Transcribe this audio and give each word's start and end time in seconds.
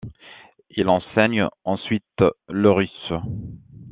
Il 0.71 0.89
enseigne 0.89 1.47
ensuite 1.63 2.23
le 2.49 2.71
russe. 2.71 3.13